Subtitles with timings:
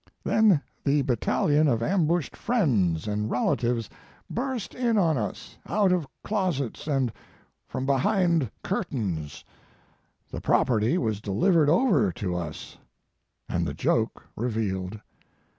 [0.23, 3.87] Then the battalion of ambushed friends and relatives
[4.31, 7.13] burst in on us, out of closets and
[7.67, 9.45] from behind curtains;
[10.31, 12.79] the property was delivered over to us
[13.47, 14.99] and the joke revealed.